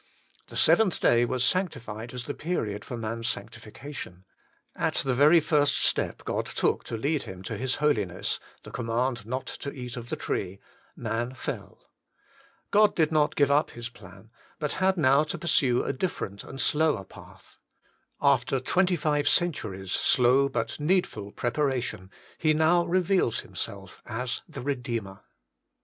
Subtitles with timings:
[0.47, 4.25] The seventh day was sanctified as the period for man's sanctification.
[4.75, 9.27] At the very first step God took to lead him to His Holiness the command
[9.27, 10.59] not to eat of the tree
[10.95, 11.91] man fell.
[12.71, 16.59] God did not give up His plan, but had now to pursue a different and
[16.59, 17.59] slower path.
[18.19, 22.09] After twenty five centuries' slow but needful preparation,
[22.39, 25.19] He now reveals Himself as the Redeemer.